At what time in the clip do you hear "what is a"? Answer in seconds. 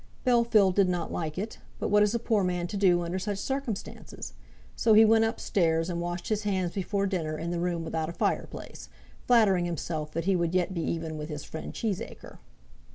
1.89-2.17